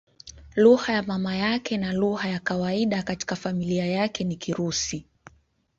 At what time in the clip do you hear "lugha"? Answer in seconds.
0.55-0.93, 1.93-2.29